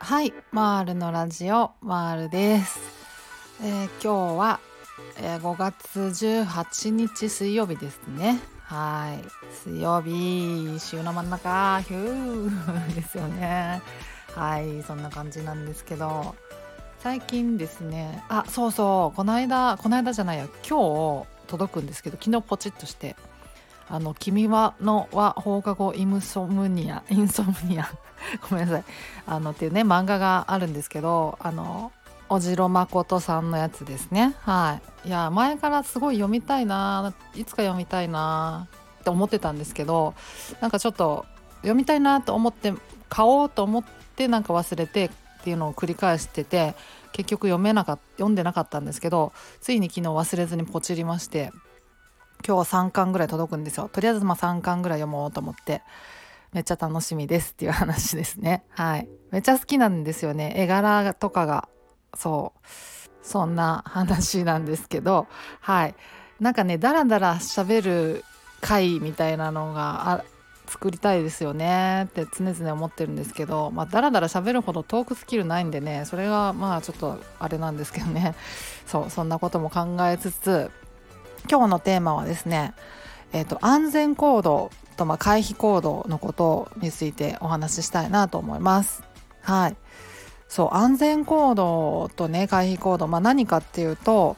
[0.00, 2.80] はいマールのラジオマールです、
[3.62, 4.58] えー今日は、
[5.16, 8.40] えー5月18日水曜日ですね。
[8.64, 9.22] はい。
[9.52, 11.80] 水曜日週の真ん中。
[11.82, 12.94] ヒュー。
[12.96, 13.80] ですよね。
[14.34, 16.34] はいそんな感じなんですけど。
[16.98, 18.24] 最近ですね。
[18.28, 19.16] あそうそう。
[19.16, 20.48] この間この間じゃないや。
[20.68, 23.14] 今日届くんですけど昨日ポチッとして
[23.92, 27.90] 「あの君はのは放課後イムソムニア インソムニア」
[28.48, 28.84] ごめんなさい。
[29.26, 31.92] あのっていうね漫画があるんですけどあの
[32.30, 34.34] 小次郎誠さんのやつですね。
[34.40, 35.08] はい。
[35.08, 38.66] いや前からすごい読みたいないつか読みたいな
[39.00, 40.14] って思ってたんですけど
[40.62, 42.72] なんかちょっと読みたいなと思って
[43.10, 43.84] 買おうと思っ
[44.16, 45.10] てなんか忘れてっ
[45.42, 46.74] ていうのを繰り返してて
[47.12, 51.52] 結局読めなかっ読んでなかったんですけどついに昨日忘れずにポチりまして。
[52.46, 53.88] 今日は3巻ぐらい届くんですよ。
[53.92, 55.82] とりあえずまあ3巻ぐらい読もうと思って。
[56.52, 58.64] めっちゃ楽しみですっていう話ですね。
[58.70, 59.08] はい。
[59.30, 60.52] めっちゃ好きなんですよね。
[60.56, 61.68] 絵柄とかが。
[62.14, 62.68] そう。
[63.22, 65.28] そんな話なんですけど。
[65.60, 65.94] はい。
[66.40, 68.24] なんかねダラダラ喋る
[68.60, 70.24] 回みたいなのが
[70.66, 72.04] 作りたいですよね。
[72.04, 73.70] って常々思ってるんですけど。
[73.70, 76.04] まあダラダラ喋るほどトークスキルないんでね。
[76.04, 78.34] それがまあちょっとあれなんですけどね。
[78.86, 80.70] そうそんなことも考えつつ
[81.50, 82.74] 今日のテーマはですね
[83.32, 89.02] えー、と安全行動とまあ回避行動のことについてお話ししたいなと思います。
[89.40, 89.76] はい。
[90.48, 94.36] そう安全行動とね回避行動、まあ、何かっていうと、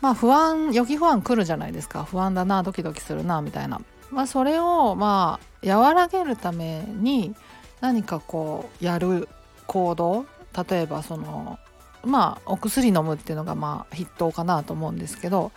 [0.00, 2.04] まあ、不安予期不安来るじゃないですか。
[2.04, 3.80] 不安だなドキドキするなみたいな、
[4.12, 7.34] まあ、それをまあ和らげるために
[7.80, 9.28] 何かこうやる
[9.66, 10.24] 行動
[10.70, 11.58] 例えばその
[12.04, 15.50] まあお薬飲むっていうのがまあ筆頭かなと思うんですけど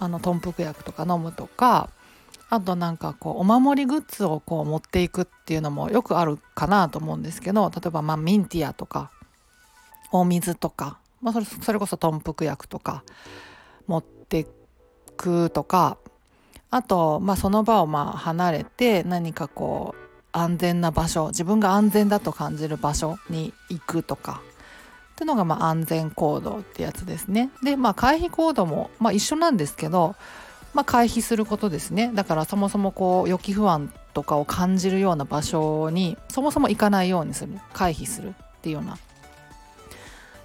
[0.00, 1.90] あの豚腹薬とか飲むとか
[2.48, 9.12] あとなんかこうお守りグッズをこう持っていくっていうのもよくあるかなと思うんですけど例えばまあミンティアとか
[10.10, 13.04] お水とか、まあ、それそれこそ豚腹薬とか
[13.86, 14.46] 持って
[15.16, 15.98] くとか
[16.70, 24.40] あと、まあ、その場をまあ離れて何かこう安全な場所自分が安全だと感じる場所に行くとか
[25.20, 27.50] ていうのがまあ安全行動ってやつですね。
[27.62, 30.16] でまあ回避行動もまあ一緒なんですけど
[30.72, 32.12] まあ、回避することですね。
[32.14, 37.58] だからそもそもこう予期不安とかを感じるような場所にそもそも行かないようにする。
[37.72, 38.32] 回避するっ
[38.62, 38.96] ていうような。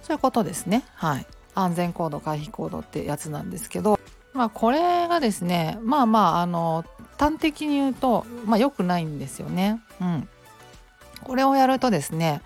[0.02, 0.84] そういうことですね。
[0.94, 1.26] はい。
[1.54, 3.98] 安全行動回避行動ってやつなんですけど
[4.34, 6.84] まあこれがですねまあまああの
[7.18, 9.80] 端的に言うとまあ良くないんですよね。
[10.00, 10.28] うん。
[11.22, 12.42] これをやるとですね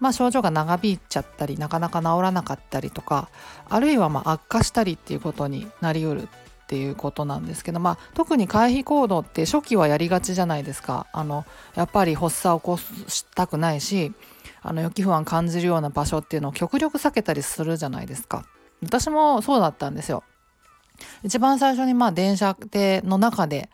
[0.00, 3.28] まあ、症状が長引いちゃったりなかなか治らなかったりとか
[3.68, 6.26] あるいはま悪化したりっていうことになりうるっ
[6.66, 11.08] ていうことなんですけど、まあ、特に回避行動って初期はやりがちじゃないですか。
[11.12, 11.44] あの
[11.74, 12.76] やっぱり発作を起こ
[13.08, 14.12] したくないし
[14.62, 18.44] あの予期不安感じるような場所っていうのを極力避けたりするじゃないですか。
[18.82, 20.22] 私もそうだったんですよ。
[21.24, 23.68] 一番最初にまあ電車での中で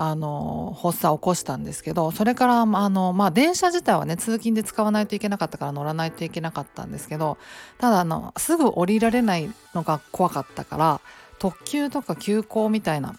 [0.00, 7.36] あの発作を起こしたんですけどそれからあの、まあ、電車自体はね通勤で使わないといけなかったから乗らないといけなかったんですけど
[7.78, 11.00] ただあのすぐ降りられないのが怖かったから
[11.40, 13.16] 特急とか急行みたいな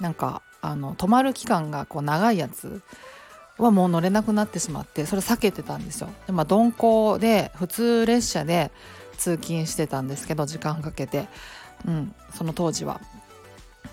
[0.00, 2.82] なんかあの止まる期間がこう長いやつ
[3.58, 6.08] はもう乗れなくなってしまってそれ避けてたんですよ。
[6.26, 8.72] でまあ、鈍行で普通列車で
[9.16, 11.28] 通勤してたんですけど時間かけて、
[11.86, 13.00] うん、その当時は。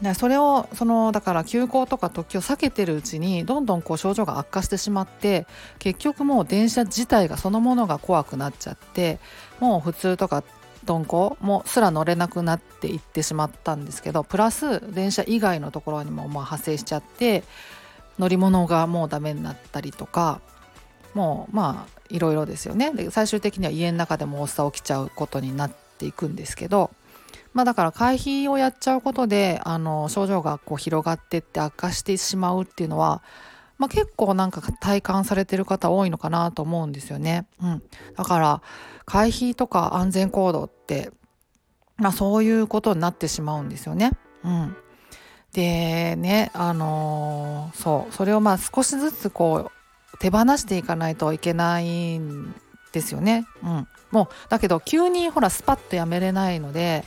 [0.01, 5.45] でそれをそのだから急行とか特急を避けてるうちにどんどんこう症状が悪化してしまって
[5.79, 9.19] 結局もう電車自体がそのものが怖くなっちゃって
[9.59, 10.43] もう普通とか
[10.87, 17.43] 鈍行もすら乗れなくなっていってしまったんですけどプラス電車以外のところにもまあ発生しちゃって
[18.19, 20.41] 乗り物がもうダメになったりとか
[21.13, 22.91] もうまあいろいろですよね。
[22.91, 26.91] で最終的には家の中でも発作起きちゃうことになっていくんですけど
[27.53, 33.21] まあだから回避をやっちゃうことであの症状がこう広がってって悪化してしまうっていうのは
[33.77, 37.47] まあ、結構なんか体感されてる方多いのかなと思うんですよね。
[37.61, 37.83] うん、
[38.15, 38.61] だから
[39.05, 41.11] 回避とか安全行動って、
[41.97, 44.11] まあ、そういうことになってしまうんですよね。
[44.43, 44.75] うん、
[45.53, 49.71] でねあのーそうそれをまあ少しずつこ
[50.13, 52.53] う手放していかないといけないん
[52.93, 53.45] ですよね。
[53.63, 57.03] うん、もうだけど急にほらスパッとやめれないので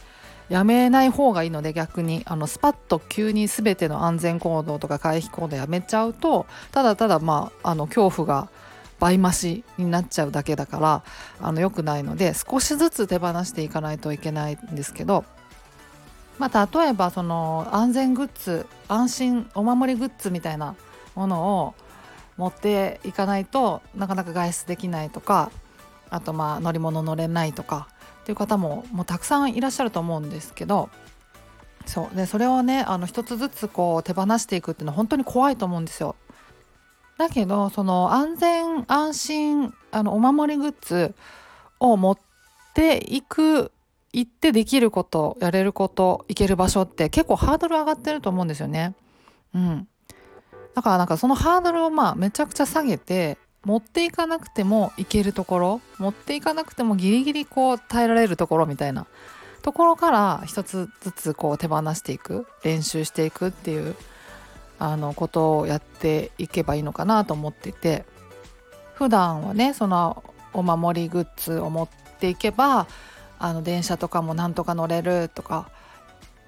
[0.48, 8.48] やめない方がいいので逆にあのスパッと急に全ての安全行動とか回避行動やめちゃうとただただまああの恐怖が
[8.98, 11.02] 倍増しになっちゃうだけだから
[11.40, 15.24] あの良くないので少しずつ手放していかないといけないんですけど
[16.38, 20.74] まあ、例えばその安全グッズ安心お守りグッズみたいな
[21.14, 21.74] ものを
[22.36, 25.50] 持っていかないとなかなか外出できないとか
[26.10, 27.88] あとまあ乗り物乗れないとか
[28.26, 30.90] っていう方ももうたくさんいらっしゃると思うんですけど
[31.86, 36.16] そうでそれをねあの一つずつこう手放していくっていうのは本当に怖いと思うんですよ。
[37.18, 41.14] だけどその安全安心あのお守りグッズ
[41.78, 42.18] を持っ
[42.74, 43.70] ていく
[44.12, 48.96] 行ってできることやれること行ける場所って結構ハードル上がってると思うんですよね。
[49.54, 49.86] うん、
[50.74, 59.06] だからなんかそのハードルをまあめちゃくちゃ下げて持っていかなくても行けるところ持っていかなくてもギリギリこう耐えられるところみたいな。
[59.62, 63.96] ところから一つずつこう手放していく練習していくっていう
[64.78, 68.04] あのことをやっていけばいいのかなと思っていて。
[68.96, 70.24] 普段はねその
[70.54, 72.86] お守りグッズを持っていけば
[73.38, 75.68] あの電車とかもなんとか乗れるとか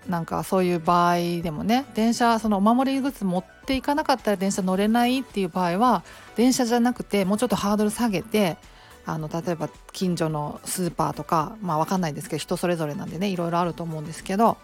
[0.08, 6.02] なんかそういう場合でもね電車そのお守りグッズ持ってっていかなかったら電車乗れないっていう場合は
[6.36, 8.56] 電車じゃなくてもうちょっとハードル下げて
[9.04, 14.56] あの例えば近所のスーパーとかまあ分かんないですけど人それぞれなんでねいろいろあると思うんですけど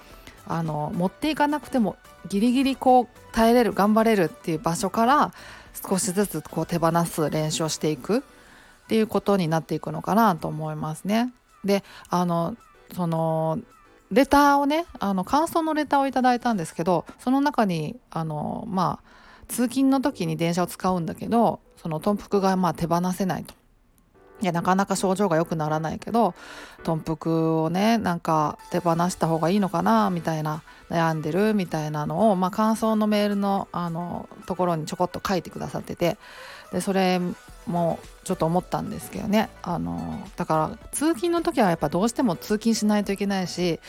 [0.46, 1.96] あの持っていかなくても
[2.30, 5.34] ギリギリこう耐えれる頑張れるっていう場所から
[5.86, 8.22] 少しずつこう手放す練習をしていくっ
[8.88, 11.30] ていうことになっていくのかなと思いますね。
[11.62, 12.56] であの
[12.94, 13.58] その
[14.10, 23.54] レターをねあの感想のレターをいただいたんですけどその中にあのまあ通勤の時に電車を使うんだけどその豚腹がまあ手放せないと。
[24.42, 26.34] いやなかなか症状が良くならないけど
[26.82, 36.18] 豚腹をねなんか手放した方がいいのかなみたいな悩んでるみたいなのを、まあ、感想のメールのあのところにちょこっと書いてくださってて
[36.72, 37.20] でそれ
[37.66, 43.80] もちょっと思ったんですけどねあのだから通勤の時はやっぱどうしても通勤しないといけないし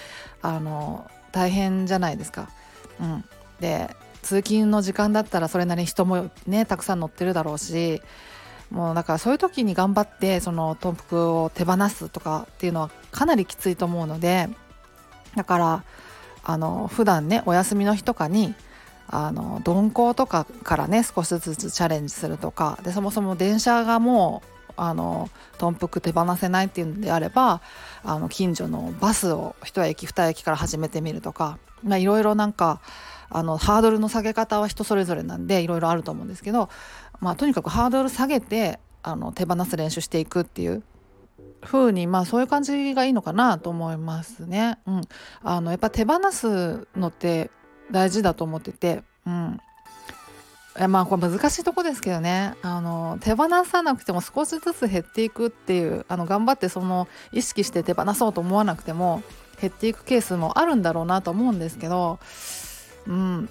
[0.41, 2.50] あの大変じゃないですか。
[3.01, 3.25] うん、
[3.59, 8.01] で通勤の時間だったらそれなりに人もねたくさん乗ってるだろうし
[8.71, 14.50] もうだからそういう時に頑張ってその豚腹を手放すとかっていうのはかなりきついと思うので
[15.35, 15.83] だから
[16.44, 18.53] あの普段ねお休みの日とかに
[19.07, 27.62] あの鈍行とかからね少しずつチャレンジするとかでそもそも電車がもうあの豚腹手放せないっていうんであれば
[28.03, 32.81] あの近所のバスを1駅2駅から始めてみるとかいろいろなんか
[33.29, 36.69] あのハードルの下げ方は人それぞれなんでいろいろあると思うんですけど、
[37.21, 40.83] まあ、とにかくハードル下げてあの手放す練習していくっていう。
[41.65, 44.77] 風にまあそういう感じがいいのかなと思いますね。
[44.85, 45.01] うん、
[45.44, 47.50] あのやっぱ手放すのって
[47.91, 49.59] 大事だと思ってて、うん、
[50.89, 52.53] まあこれ難しいとこですけどね。
[52.62, 59.23] あの手放さなくても少しずつ減っていくっていうあの頑張ってその意識して手放そうと思わなくても
[59.59, 62.19] 減っていくケースもあるんだろうなと思うんですけど
[63.07, 63.50] うん。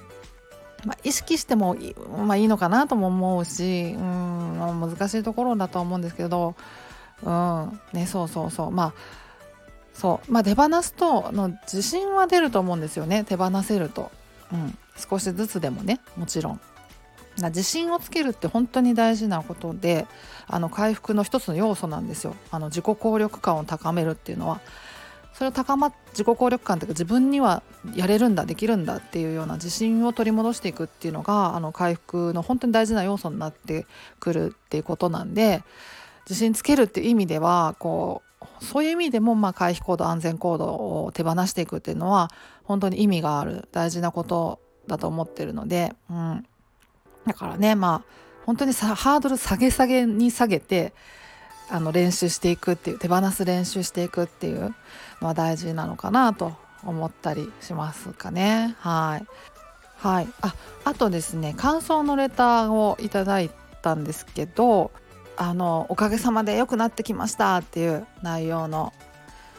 [0.84, 1.94] まあ、意識してもい,、
[2.26, 6.54] まあ、いいのかなとも思うし、うん、難しいところだと思うんですけど、
[7.22, 8.70] うんね、そうそうそう。
[8.70, 8.94] まあ
[9.94, 10.32] そう。
[10.32, 13.24] まあ手放すとの自信は出ると思うんですよね。
[13.24, 14.10] 手放せると、
[14.52, 16.00] うん、少しずつでもね。
[16.16, 16.60] もちろん。
[17.36, 20.06] 自信をつけるって本当に大事なことで
[20.46, 22.36] あの回復の一つの要素なんですよ。
[22.50, 24.60] あの自己効力感を高めるっていうのは。
[25.34, 27.62] それを高ま自己効力感というか自分には
[27.94, 33.86] やれるんだできるんだっていうような自信を取り戻していくっていうのがあの回復の本当に大事な要素になって
[34.20, 35.62] くるっていうことなんで
[36.28, 40.66] 自信つけるっていう意味ではこうそういう意味でもまあ回避行動安全行動
[41.04, 42.30] を手放していくっていうのは
[42.62, 46.46] 本当に意味がある大事なことだと思ってるので、うん、
[47.26, 50.92] だからねまあ本当にさハードル下げ下げに下げて
[51.70, 54.74] あの練習していくっていう手放す練習していくっていう
[55.24, 56.52] のは大事なのかなと
[56.84, 58.76] 思ったりしますかね。
[58.78, 59.26] はい。
[59.96, 60.54] はい、あ
[60.84, 63.50] あとですね感想のレターをいただい
[63.80, 64.90] たんですけど
[65.38, 68.92] あのおかげさまで良くなってきましたっていう内容の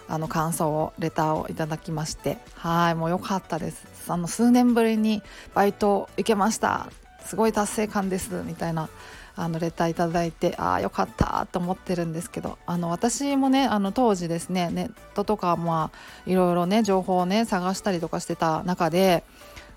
[0.07, 2.95] あの感想をレターをいただきましてはい。
[2.95, 3.87] もう良かったです。
[4.07, 5.23] あの数年ぶりに
[5.55, 6.89] バイト行けました。
[7.25, 8.43] すごい達成感です。
[8.45, 8.87] みたいな
[9.35, 19.23] あのレターいただいてああよかったと思ってるんですけどあの私もねあの当時ですねネットとかまあいろいろね情報をね探したりとかしてた中で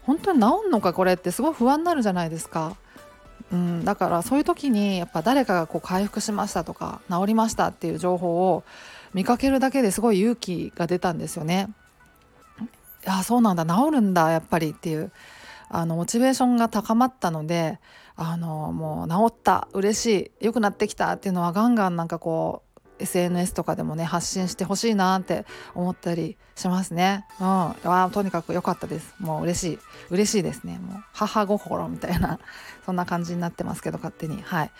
[0.03, 2.77] 本当に治んのかこれってすごい不安になるじゃないですか。
[3.53, 8.65] うん、だからそういう時にやっぱ誰かがこう回復しましたとか治りましたっていう情報を
[9.15, 11.69] 見かけるだけですごい勇気が出たんですよね。
[12.61, 15.11] いやそうなんだ治るんだやっぱりっていう
[15.69, 17.79] あのモチベーションが高まったので
[18.17, 27.27] あのもう治った嬉しい良くなってきたっていうのはガンガンなんかこう SNS とかでもね発信してほしいなって思ったりしますね。
[27.41, 29.15] うん、わとにかく良かったです。
[29.21, 29.79] もう嬉しい
[30.11, 30.79] 嬉しいですね。
[30.79, 32.39] もう母心みたいな
[32.85, 34.71] そんな感じになってますけど勝手にはい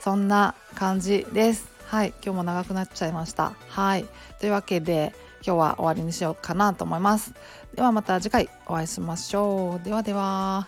[0.00, 1.68] そんな感じです。
[1.86, 3.52] はい今日も長くなっちゃいました。
[3.68, 4.06] はい
[4.40, 5.14] というわけで
[5.46, 7.32] 今日は終わりにしようかなと思います。
[7.76, 9.84] ではまた次回お会いしましょう。
[9.84, 10.66] ではでは。